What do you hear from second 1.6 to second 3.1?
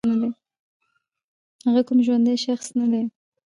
هغه کوم ژوندی شخص نه دی